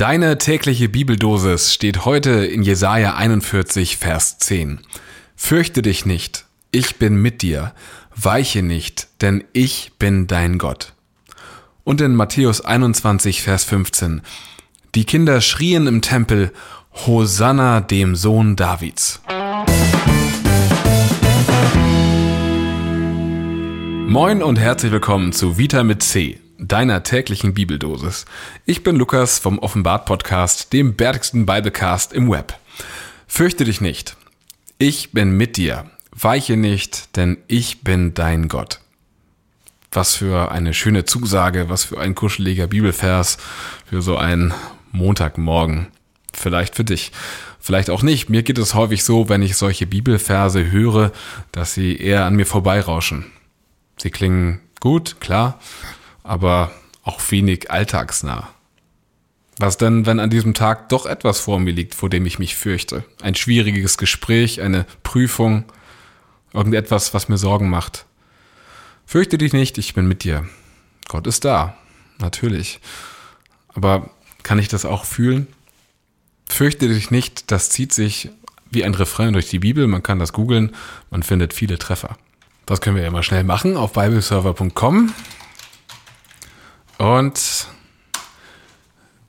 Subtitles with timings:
[0.00, 4.80] Deine tägliche Bibeldosis steht heute in Jesaja 41, Vers 10.
[5.36, 7.74] Fürchte dich nicht, ich bin mit dir,
[8.16, 10.94] weiche nicht, denn ich bin dein Gott.
[11.84, 14.22] Und in Matthäus 21, Vers 15.
[14.94, 16.50] Die Kinder schrien im Tempel,
[17.06, 19.20] Hosanna dem Sohn Davids.
[24.06, 28.26] Moin und herzlich willkommen zu Vita mit C deiner täglichen Bibeldosis.
[28.66, 32.54] Ich bin Lukas vom Offenbart Podcast, dem bärtigsten Biblecast im Web.
[33.26, 34.16] Fürchte dich nicht.
[34.78, 35.90] Ich bin mit dir.
[36.12, 38.80] Weiche nicht, denn ich bin dein Gott.
[39.90, 43.38] Was für eine schöne Zusage, was für ein kuscheliger Bibelvers
[43.86, 44.52] für so einen
[44.92, 45.88] Montagmorgen.
[46.34, 47.10] Vielleicht für dich.
[47.58, 48.28] Vielleicht auch nicht.
[48.28, 51.10] Mir geht es häufig so, wenn ich solche Bibelverse höre,
[51.52, 53.26] dass sie eher an mir vorbeirauschen.
[53.98, 55.58] Sie klingen gut, klar,
[56.30, 56.70] aber
[57.02, 58.48] auch wenig alltagsnah.
[59.58, 62.54] Was denn, wenn an diesem Tag doch etwas vor mir liegt, vor dem ich mich
[62.54, 63.02] fürchte?
[63.20, 65.64] Ein schwieriges Gespräch, eine Prüfung,
[66.52, 68.06] irgendetwas, was mir Sorgen macht.
[69.06, 70.48] Fürchte dich nicht, ich bin mit dir.
[71.08, 71.76] Gott ist da,
[72.20, 72.78] natürlich.
[73.66, 74.08] Aber
[74.44, 75.48] kann ich das auch fühlen?
[76.48, 78.30] Fürchte dich nicht, das zieht sich
[78.70, 80.76] wie ein Refrain durch die Bibel, man kann das googeln,
[81.10, 82.16] man findet viele Treffer.
[82.66, 85.12] Das können wir ja mal schnell machen auf bibleserver.com.
[87.00, 87.66] Und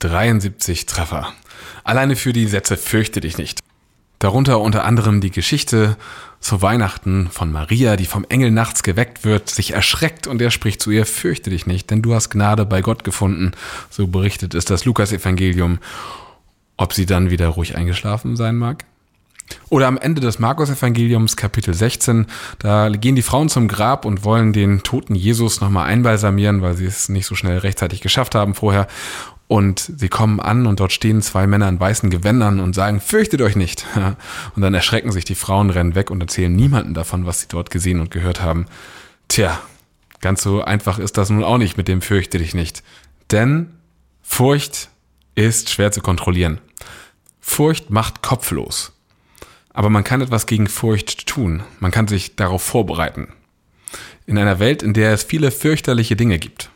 [0.00, 1.32] 73 Treffer.
[1.84, 3.60] Alleine für die Sätze fürchte dich nicht.
[4.18, 5.96] Darunter unter anderem die Geschichte
[6.40, 10.82] zu Weihnachten von Maria, die vom Engel nachts geweckt wird, sich erschreckt und er spricht
[10.82, 13.52] zu ihr, fürchte dich nicht, denn du hast Gnade bei Gott gefunden.
[13.90, 15.78] So berichtet es das Lukas-Evangelium.
[16.76, 18.84] Ob sie dann wieder ruhig eingeschlafen sein mag?
[19.68, 22.26] Oder am Ende des Markus-Evangeliums, Kapitel 16,
[22.58, 26.86] da gehen die Frauen zum Grab und wollen den toten Jesus nochmal einbalsamieren, weil sie
[26.86, 28.86] es nicht so schnell rechtzeitig geschafft haben vorher.
[29.48, 33.42] Und sie kommen an und dort stehen zwei Männer in weißen Gewändern und sagen, fürchtet
[33.42, 33.84] euch nicht.
[34.56, 37.70] Und dann erschrecken sich die Frauen, rennen weg und erzählen niemanden davon, was sie dort
[37.70, 38.64] gesehen und gehört haben.
[39.28, 39.60] Tja,
[40.22, 42.82] ganz so einfach ist das nun auch nicht mit dem fürchte dich nicht.
[43.30, 43.74] Denn
[44.22, 44.88] Furcht
[45.34, 46.58] ist schwer zu kontrollieren.
[47.40, 48.92] Furcht macht kopflos.
[49.72, 51.62] Aber man kann etwas gegen Furcht tun.
[51.80, 53.28] Man kann sich darauf vorbereiten.
[54.26, 56.70] In einer Welt, in der es viele fürchterliche Dinge gibt,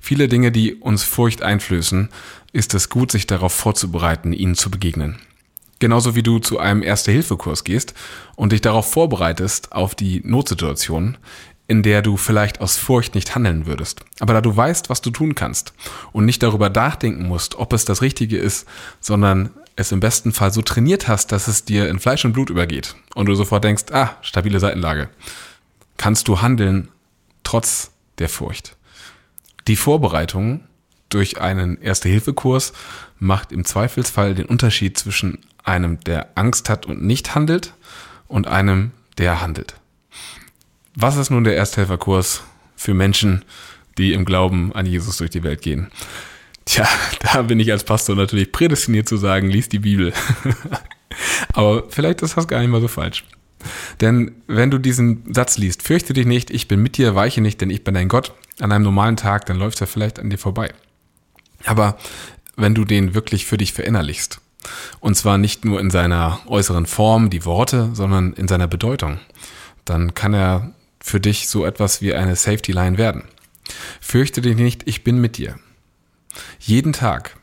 [0.00, 2.08] viele Dinge, die uns Furcht einflößen,
[2.52, 5.18] ist es gut, sich darauf vorzubereiten, ihnen zu begegnen.
[5.80, 7.94] Genauso wie du zu einem Erste-Hilfe-Kurs gehst
[8.34, 11.18] und dich darauf vorbereitest auf die Notsituation,
[11.68, 14.00] in der du vielleicht aus Furcht nicht handeln würdest.
[14.18, 15.74] Aber da du weißt, was du tun kannst
[16.12, 18.66] und nicht darüber nachdenken musst, ob es das Richtige ist,
[19.00, 22.50] sondern es im besten Fall so trainiert hast, dass es dir in Fleisch und Blut
[22.50, 25.08] übergeht und du sofort denkst, ah, stabile Seitenlage,
[25.96, 26.88] kannst du handeln
[27.44, 28.76] trotz der Furcht.
[29.68, 30.64] Die Vorbereitung
[31.10, 32.72] durch einen Erste-Hilfe-Kurs
[33.20, 37.72] macht im Zweifelsfall den Unterschied zwischen einem, der Angst hat und nicht handelt
[38.26, 39.76] und einem, der handelt.
[40.96, 42.42] Was ist nun der Ersthelferkurs
[42.74, 43.44] für Menschen,
[43.96, 45.88] die im Glauben an Jesus durch die Welt gehen?
[46.68, 46.86] Tja,
[47.20, 50.12] da bin ich als Pastor natürlich prädestiniert zu sagen, lies die Bibel.
[51.54, 53.24] Aber vielleicht ist das gar nicht mal so falsch.
[54.02, 57.62] Denn wenn du diesen Satz liest, fürchte dich nicht, ich bin mit dir, weiche nicht,
[57.62, 60.36] denn ich bin dein Gott, an einem normalen Tag, dann läuft er vielleicht an dir
[60.36, 60.74] vorbei.
[61.64, 61.96] Aber
[62.54, 64.42] wenn du den wirklich für dich verinnerlichst,
[65.00, 69.20] und zwar nicht nur in seiner äußeren Form, die Worte, sondern in seiner Bedeutung,
[69.86, 73.24] dann kann er für dich so etwas wie eine Safety Line werden.
[74.02, 75.58] Fürchte dich nicht, ich bin mit dir.
[76.60, 77.36] Jeden Tag.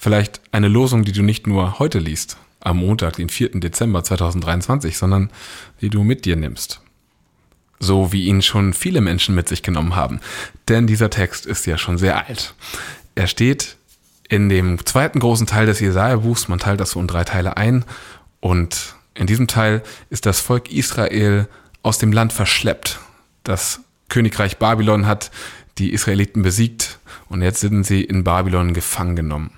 [0.00, 3.60] Vielleicht eine Losung, die du nicht nur heute liest, am Montag, den 4.
[3.60, 5.30] Dezember 2023, sondern
[5.80, 6.80] die du mit dir nimmst.
[7.78, 10.20] So wie ihn schon viele Menschen mit sich genommen haben.
[10.68, 12.54] Denn dieser Text ist ja schon sehr alt.
[13.14, 13.76] Er steht
[14.28, 16.48] in dem zweiten großen Teil des Jesaja-Buchs.
[16.48, 17.84] Man teilt das so in drei Teile ein.
[18.40, 21.48] Und in diesem Teil ist das Volk Israel
[21.82, 22.98] aus dem Land verschleppt.
[23.44, 25.30] Das Königreich Babylon hat
[25.78, 26.98] die Israeliten besiegt
[27.28, 29.50] und jetzt sind sie in Babylon gefangen genommen.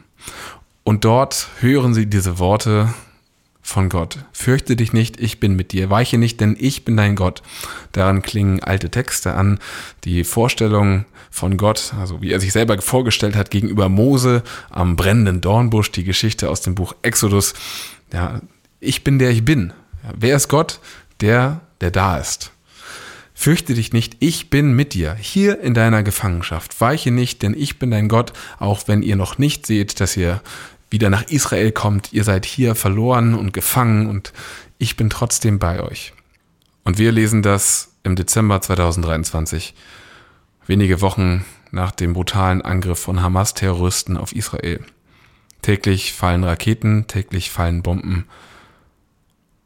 [0.84, 2.94] Und dort hören sie diese Worte
[3.68, 4.18] von Gott.
[4.32, 5.90] Fürchte dich nicht, ich bin mit dir.
[5.90, 7.42] Weiche nicht, denn ich bin dein Gott.
[7.92, 9.58] Daran klingen alte Texte an.
[10.04, 15.42] Die Vorstellung von Gott, also wie er sich selber vorgestellt hat gegenüber Mose am brennenden
[15.42, 17.52] Dornbusch, die Geschichte aus dem Buch Exodus.
[18.10, 18.40] Ja,
[18.80, 19.74] ich bin der ich bin.
[20.16, 20.80] wer ist Gott?
[21.20, 22.52] Der, der da ist.
[23.40, 26.80] Fürchte dich nicht, ich bin mit dir, hier in deiner Gefangenschaft.
[26.80, 30.42] Weiche nicht, denn ich bin dein Gott, auch wenn ihr noch nicht seht, dass ihr
[30.90, 32.12] wieder nach Israel kommt.
[32.12, 34.32] Ihr seid hier verloren und gefangen und
[34.78, 36.14] ich bin trotzdem bei euch.
[36.82, 39.72] Und wir lesen das im Dezember 2023,
[40.66, 44.80] wenige Wochen nach dem brutalen Angriff von Hamas-Terroristen auf Israel.
[45.62, 48.26] Täglich fallen Raketen, täglich fallen Bomben.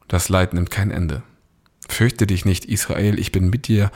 [0.09, 1.23] Das Leid nimmt kein Ende.
[1.93, 3.91] Fürchte dich nicht, Israel, ich bin mit dir,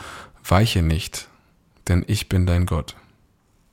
[0.44, 1.28] weiche nicht,
[1.88, 2.94] denn ich bin dein Gott.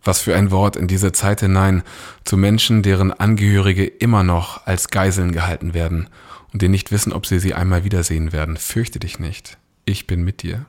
[0.01, 1.83] Was für ein Wort in diese Zeit hinein
[2.23, 6.07] zu Menschen, deren Angehörige immer noch als Geiseln gehalten werden
[6.53, 8.55] und die nicht wissen, ob sie sie einmal wiedersehen werden.
[8.55, 10.65] Fürchte dich nicht, ich bin mit dir.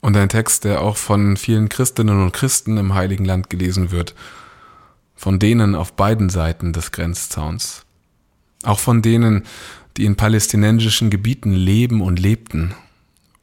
[0.00, 4.14] Und ein Text, der auch von vielen Christinnen und Christen im Heiligen Land gelesen wird,
[5.16, 7.84] von denen auf beiden Seiten des Grenzzauns,
[8.62, 9.44] auch von denen,
[9.96, 12.74] die in palästinensischen Gebieten leben und lebten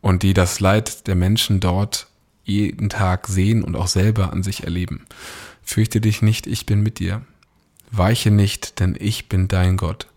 [0.01, 2.07] und die das Leid der Menschen dort
[2.43, 5.05] jeden Tag sehen und auch selber an sich erleben.
[5.63, 7.21] Fürchte dich nicht, ich bin mit dir.
[7.91, 10.07] Weiche nicht, denn ich bin dein Gott.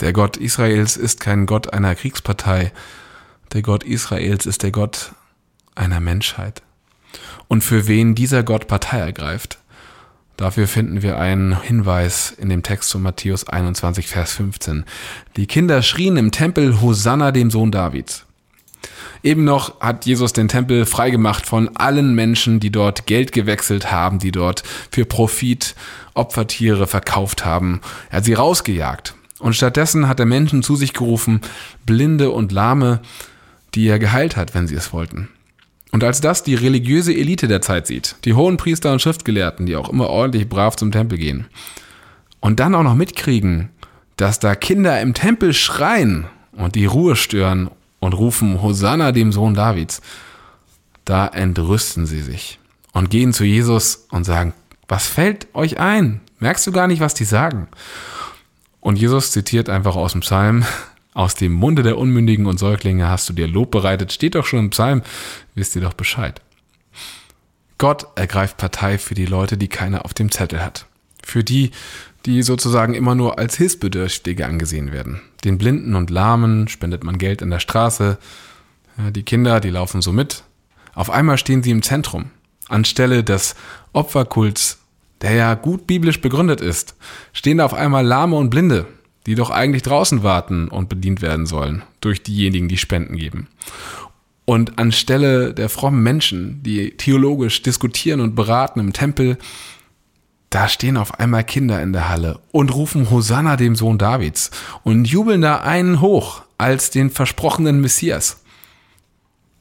[0.00, 2.72] Der Gott Israels ist kein Gott einer Kriegspartei.
[3.52, 5.14] Der Gott Israels ist der Gott
[5.74, 6.62] einer Menschheit.
[7.48, 9.58] Und für wen dieser Gott Partei ergreift,
[10.36, 14.84] dafür finden wir einen Hinweis in dem Text von Matthäus 21, Vers 15.
[15.36, 18.26] Die Kinder schrien im Tempel Hosanna dem Sohn Davids.
[19.22, 24.18] Eben noch hat Jesus den Tempel freigemacht von allen Menschen, die dort Geld gewechselt haben,
[24.18, 25.74] die dort für Profit
[26.14, 27.80] Opfertiere verkauft haben.
[28.10, 29.14] Er hat sie rausgejagt.
[29.38, 31.40] Und stattdessen hat er Menschen zu sich gerufen,
[31.84, 33.00] Blinde und Lahme,
[33.74, 35.28] die er geheilt hat, wenn sie es wollten.
[35.96, 39.76] Und als das die religiöse Elite der Zeit sieht, die hohen Priester und Schriftgelehrten, die
[39.76, 41.46] auch immer ordentlich brav zum Tempel gehen,
[42.40, 43.70] und dann auch noch mitkriegen,
[44.16, 49.54] dass da Kinder im Tempel schreien und die Ruhe stören und rufen Hosanna dem Sohn
[49.54, 50.02] Davids,
[51.06, 52.58] da entrüsten sie sich
[52.92, 54.52] und gehen zu Jesus und sagen,
[54.88, 56.20] was fällt euch ein?
[56.40, 57.68] Merkst du gar nicht, was die sagen?
[58.80, 60.66] Und Jesus zitiert einfach aus dem Psalm,
[61.16, 64.58] aus dem Munde der Unmündigen und Säuglinge hast du dir Lob bereitet, steht doch schon
[64.58, 65.02] im Psalm,
[65.54, 66.42] wisst ihr doch Bescheid.
[67.78, 70.86] Gott ergreift Partei für die Leute, die keiner auf dem Zettel hat.
[71.24, 71.70] Für die,
[72.26, 75.22] die sozusagen immer nur als Hilfsbedürftige angesehen werden.
[75.44, 78.18] Den Blinden und Lahmen spendet man Geld in der Straße.
[79.10, 80.44] Die Kinder, die laufen so mit.
[80.94, 82.30] Auf einmal stehen sie im Zentrum.
[82.68, 83.54] Anstelle des
[83.92, 84.78] Opferkults
[85.20, 86.94] der ja gut biblisch begründet ist,
[87.32, 88.86] stehen da auf einmal Lahme und Blinde,
[89.26, 93.48] die doch eigentlich draußen warten und bedient werden sollen durch diejenigen, die Spenden geben.
[94.44, 99.38] Und anstelle der frommen Menschen, die theologisch diskutieren und beraten im Tempel,
[100.50, 104.52] da stehen auf einmal Kinder in der Halle und rufen Hosanna dem Sohn Davids
[104.84, 108.42] und jubeln da einen hoch als den versprochenen Messias.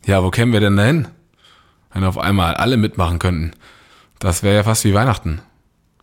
[0.05, 1.07] Ja, wo kämen wir denn dahin?
[1.91, 3.51] Wenn auf einmal alle mitmachen könnten.
[4.19, 5.41] Das wäre ja fast wie Weihnachten.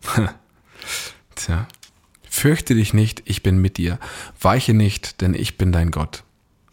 [1.35, 1.67] Tja.
[2.43, 3.99] Fürchte dich nicht, ich bin mit dir.
[4.41, 6.25] Weiche nicht, denn ich bin dein Gott.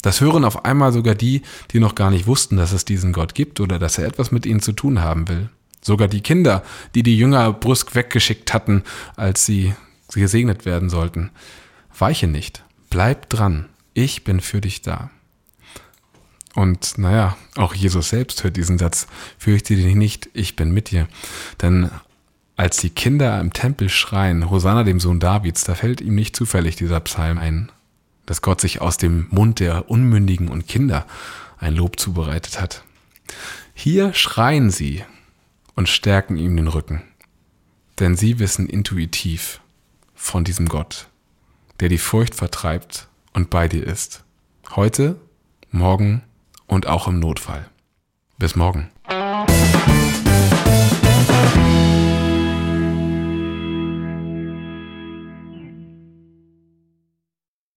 [0.03, 3.37] Das hören auf einmal sogar die, die noch gar nicht wussten, dass es diesen Gott
[3.37, 5.49] gibt oder dass er etwas mit ihnen zu tun haben will.
[5.81, 6.65] Sogar die Kinder,
[6.97, 8.83] die die Jünger brüsk weggeschickt hatten,
[9.15, 9.73] als sie
[10.13, 11.31] gesegnet werden sollten.
[11.97, 15.13] Weiche nicht, bleib dran, ich bin für dich da.
[16.57, 19.07] Und naja, auch Jesus selbst hört diesen Satz,
[19.39, 21.07] fürchte dich nicht, ich bin mit dir.
[21.63, 21.93] Denn
[22.61, 26.77] als die Kinder im Tempel schreien, Hosanna dem Sohn Davids, da fällt ihm nicht zufällig
[26.77, 27.73] dieser Psalm ein,
[28.27, 31.07] dass Gott sich aus dem Mund der Unmündigen und Kinder
[31.59, 32.85] ein Lob zubereitet hat.
[33.73, 35.03] Hier schreien sie
[35.75, 37.01] und stärken ihm den Rücken,
[37.99, 39.63] denn sie wissen intuitiv
[40.15, 41.09] von diesem Gott,
[41.81, 44.23] der die Furcht vertreibt und bei dir ist.
[44.77, 45.19] Heute,
[45.71, 46.21] morgen
[46.67, 47.71] und auch im Notfall.
[48.37, 48.91] Bis morgen.